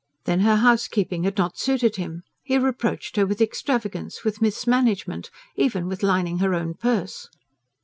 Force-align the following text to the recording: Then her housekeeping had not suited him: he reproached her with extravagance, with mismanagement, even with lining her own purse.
Then 0.25 0.39
her 0.39 0.55
housekeeping 0.55 1.25
had 1.25 1.37
not 1.37 1.59
suited 1.59 1.97
him: 1.97 2.23
he 2.41 2.57
reproached 2.57 3.17
her 3.17 3.27
with 3.27 3.39
extravagance, 3.39 4.23
with 4.23 4.41
mismanagement, 4.41 5.29
even 5.55 5.87
with 5.87 6.01
lining 6.01 6.39
her 6.39 6.55
own 6.55 6.73
purse. 6.73 7.29